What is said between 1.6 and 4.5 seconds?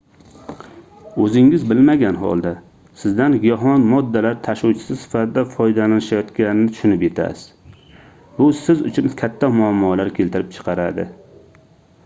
bilmagan holda sizdan giyohvand moddalar